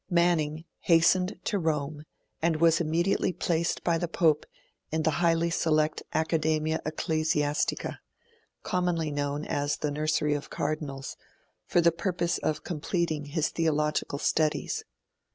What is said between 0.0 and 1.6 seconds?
Manning hastened to